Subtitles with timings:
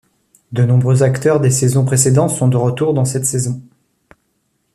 [0.51, 3.61] De nombreux acteurs des saisons précédentes sont de retour dans cette saison.